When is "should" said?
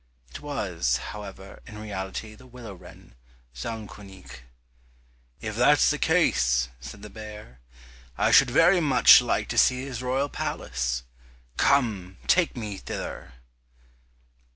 8.31-8.49